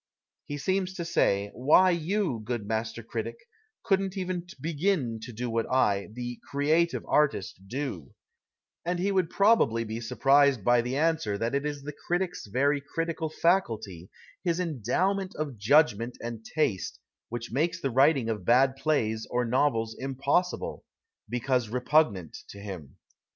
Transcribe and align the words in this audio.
He 0.47 0.57
seems 0.57 0.95
to 0.95 1.05
say:" 1.05 1.51
Why, 1.53 1.91
you, 1.91 2.41
good 2.43 2.65
master 2.65 3.03
critic, 3.03 3.35
couldn't 3.83 4.17
even 4.17 4.47
begin 4.59 5.19
to 5.19 5.31
do 5.31 5.47
what 5.47 5.71
I, 5.71 6.07
the' 6.11 6.39
creative' 6.51 7.05
artist, 7.07 7.61
do"; 7.67 8.15
and 8.83 8.97
he 8.97 9.11
would 9.11 9.29
probably 9.29 9.83
be 9.83 9.99
surprised 10.01 10.63
by 10.63 10.81
the 10.81 10.97
answer 10.97 11.37
that 11.37 11.53
it 11.53 11.67
is 11.67 11.83
the 11.83 11.93
critic's 12.07 12.47
very 12.47 12.81
critical 12.81 13.29
faculty, 13.29 14.09
his 14.43 14.59
endowment 14.59 15.35
of 15.35 15.59
judgment 15.59 16.17
and 16.19 16.43
taste, 16.45 16.99
which 17.29 17.51
makes 17.51 17.79
the 17.79 17.91
writing 17.91 18.27
of 18.27 18.43
bad 18.43 18.75
plays 18.77 19.27
or 19.29 19.45
novels 19.45 19.95
impossible, 19.99 20.83
because 21.29 21.69
repugnant 21.69 22.35
to 22.49 22.57
him. 22.59 22.95